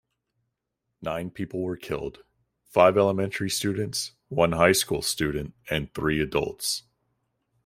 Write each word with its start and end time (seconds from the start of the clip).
Nine 1.03 1.29
people 1.29 1.61
were 1.61 1.77
killed, 1.77 2.23
five 2.65 2.97
elementary 2.97 3.51
students, 3.51 4.13
one 4.29 4.53
high 4.53 4.71
school 4.71 5.03
student 5.03 5.53
and 5.69 5.93
three 5.93 6.19
adults. 6.19 6.81